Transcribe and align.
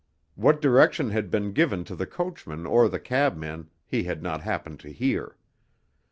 What 0.33 0.61
direction 0.61 1.11
had 1.11 1.29
been 1.29 1.51
given 1.53 1.83
to 1.83 1.95
the 1.95 2.07
coachman 2.07 2.65
or 2.65 2.89
the 2.89 2.99
cabman 2.99 3.69
he 3.85 4.05
had 4.05 4.23
not 4.23 4.41
happened 4.41 4.79
to 4.79 4.89
hear. 4.91 5.37